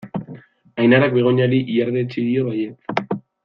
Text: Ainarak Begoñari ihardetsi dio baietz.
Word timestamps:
Ainarak 0.83 1.13
Begoñari 1.19 1.61
ihardetsi 1.75 2.27
dio 2.31 2.47
baietz. 2.51 3.19